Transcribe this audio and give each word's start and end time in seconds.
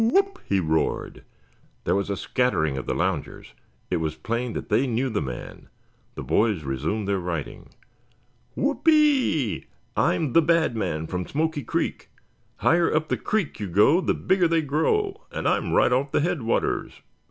"Whoop!" 0.03 0.39
he 0.49 0.59
roared. 0.59 1.23
There 1.83 1.93
was 1.93 2.09
a 2.09 2.17
scattering 2.17 2.75
of 2.75 2.87
the 2.87 2.95
loungers. 2.95 3.53
It 3.91 3.97
was 3.97 4.15
plain 4.15 4.53
that 4.53 4.69
they 4.69 4.87
knew 4.87 5.11
the 5.11 5.21
man. 5.21 5.69
The 6.15 6.23
boys 6.23 6.63
resumed 6.63 7.07
their 7.07 7.19
writing. 7.19 7.69
"Whoopee! 8.55 9.67
I'm 9.95 10.33
the 10.33 10.41
Bad 10.41 10.75
Man 10.75 11.05
from 11.05 11.27
Smoky 11.27 11.61
Creek! 11.63 12.09
Higher 12.55 12.91
up 12.91 13.09
the 13.09 13.15
creek 13.17 13.59
you 13.59 13.67
go, 13.67 14.01
the 14.01 14.15
bigger 14.15 14.47
they 14.47 14.63
grow, 14.63 15.21
and 15.31 15.47
I'm 15.47 15.71
right 15.71 15.93
off 15.93 16.11
the 16.11 16.21
headwaters!" 16.21 16.93